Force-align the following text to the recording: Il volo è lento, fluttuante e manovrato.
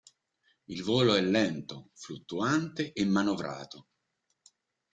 Il 0.65 0.81
volo 0.81 1.13
è 1.13 1.21
lento, 1.21 1.91
fluttuante 1.93 2.91
e 2.91 3.05
manovrato. 3.05 3.89